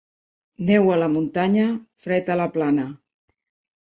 Neu 0.69 0.87
a 0.93 0.95
la 1.01 1.09
muntanya, 1.17 1.67
fred 2.07 2.33
a 2.33 2.39
la 2.43 2.49
plana. 2.57 2.87